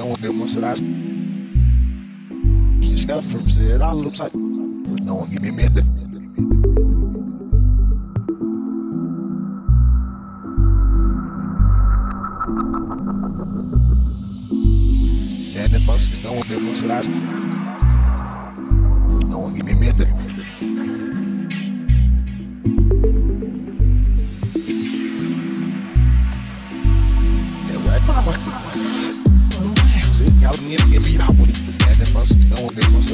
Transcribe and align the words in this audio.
não 0.00 0.16
no 0.16 0.46
He's 2.82 3.04
got 3.04 3.22
from 3.22 3.50
zero, 3.50 3.84
I 3.84 3.92
looks 3.92 4.18
like 4.18 4.34
Não 4.34 5.26
give 5.26 5.42
me 5.42 5.52
merda 5.52 5.84
É, 15.54 15.68
não 15.68 15.84
posso 15.84 16.10
não 16.22 16.40
demonstrar 16.48 17.02
Não 19.28 19.52
give 19.52 19.64
me 19.64 19.74
merda 19.74 20.19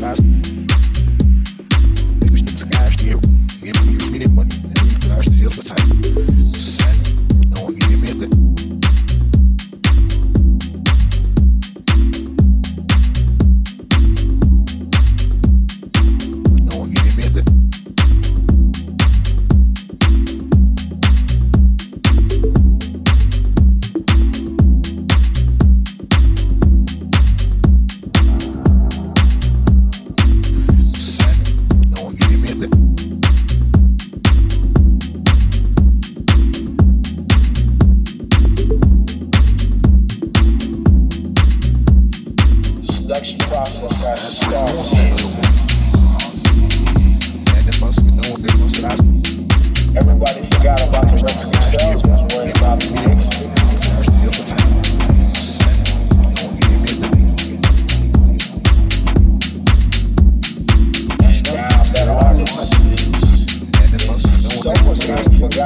That's 0.06 0.35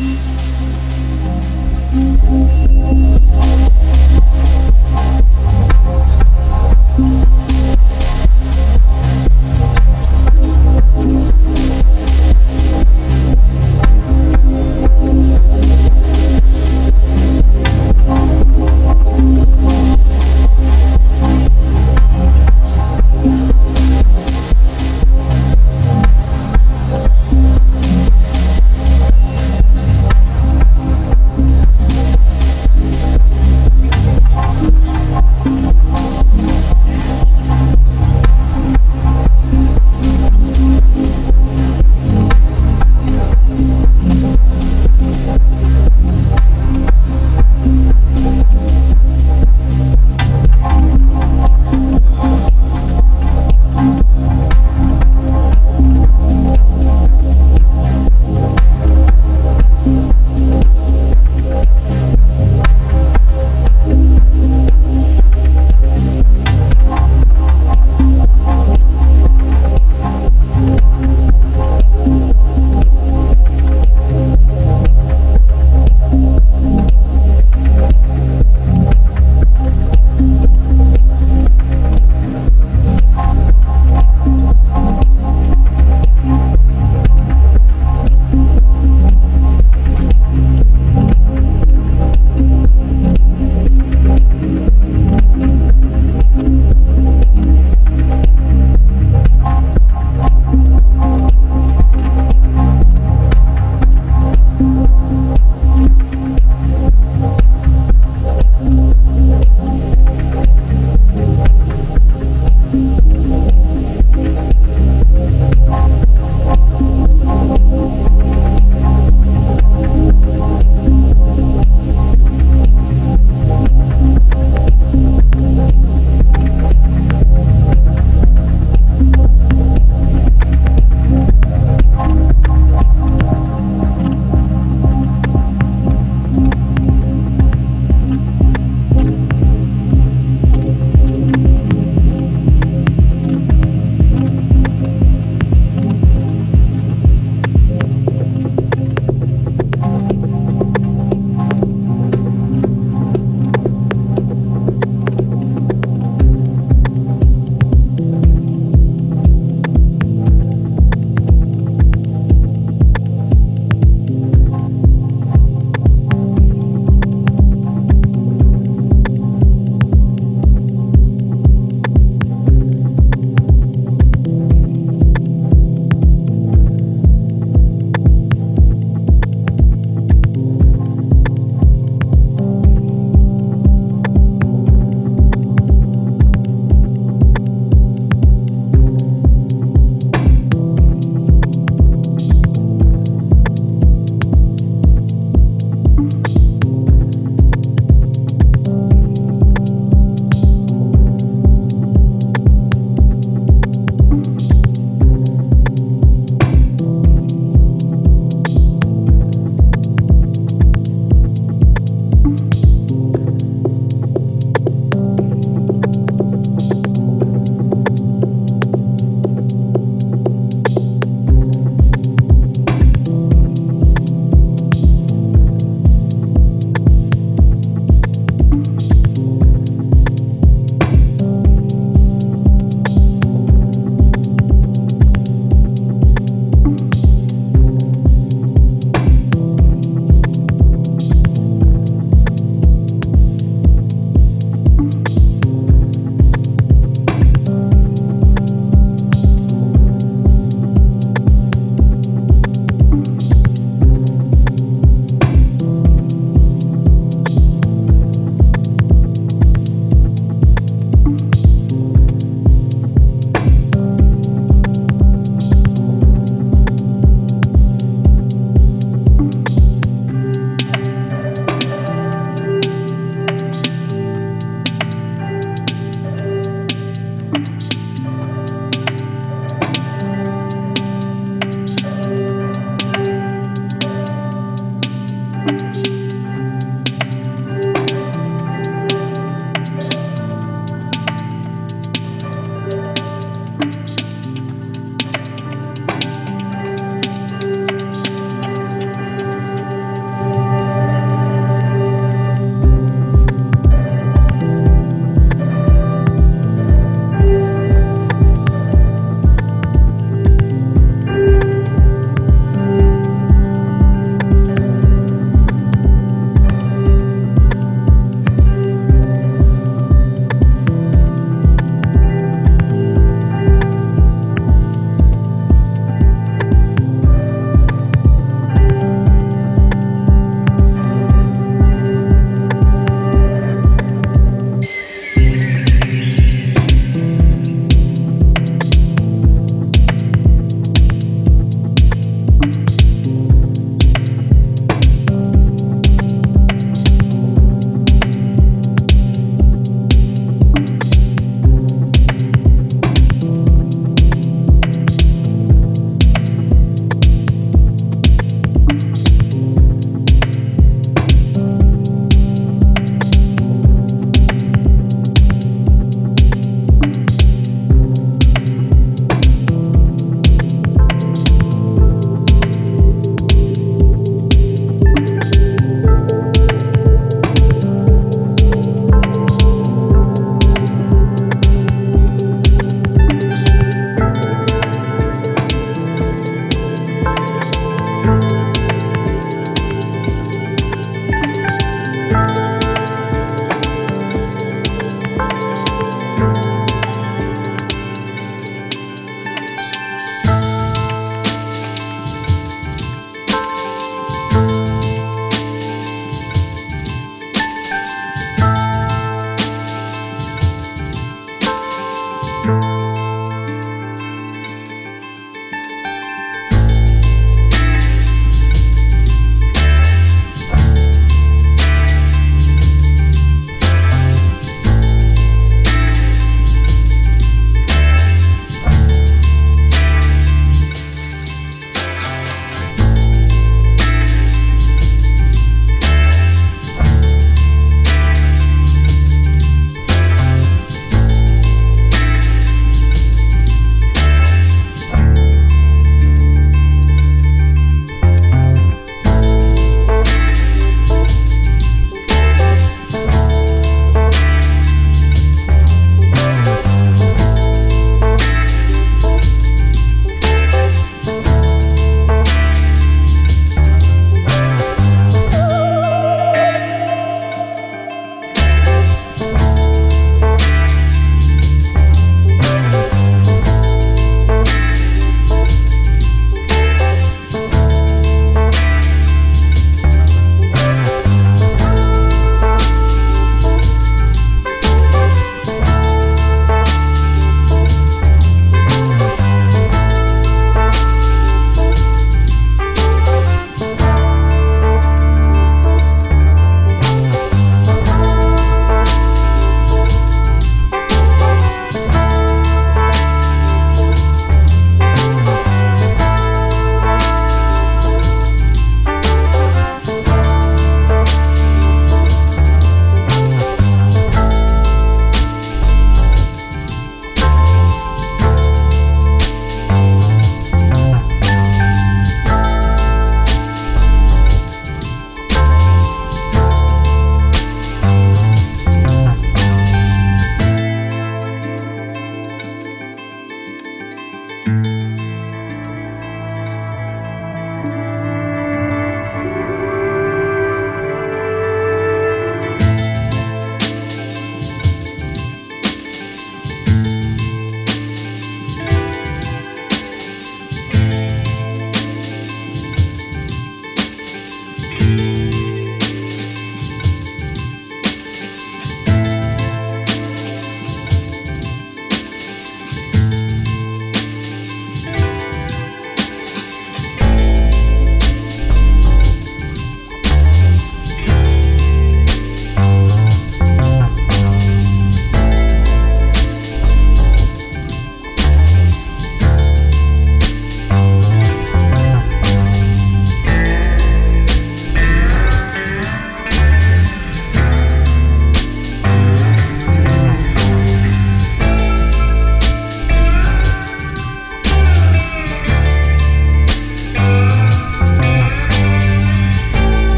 Música 0.00 0.62